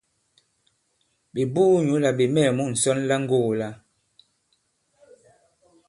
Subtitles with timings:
[1.33, 3.69] Ɓè buū nyǔ là ɓè mɛɛ̀ mu ŋsɔn la ŋgogō-la.